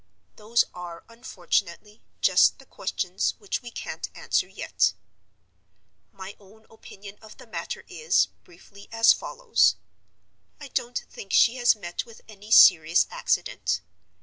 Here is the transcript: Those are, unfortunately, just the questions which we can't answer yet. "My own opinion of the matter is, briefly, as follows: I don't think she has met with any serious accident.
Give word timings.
Those 0.35 0.63
are, 0.73 1.03
unfortunately, 1.09 2.01
just 2.21 2.57
the 2.57 2.65
questions 2.65 3.35
which 3.37 3.61
we 3.61 3.69
can't 3.69 4.09
answer 4.15 4.47
yet. 4.47 4.95
"My 6.11 6.35
own 6.39 6.65
opinion 6.71 7.19
of 7.21 7.37
the 7.37 7.45
matter 7.45 7.85
is, 7.87 8.25
briefly, 8.43 8.89
as 8.91 9.13
follows: 9.13 9.75
I 10.59 10.69
don't 10.69 10.97
think 10.97 11.31
she 11.33 11.57
has 11.57 11.75
met 11.75 12.03
with 12.07 12.21
any 12.27 12.49
serious 12.49 13.05
accident. 13.11 13.81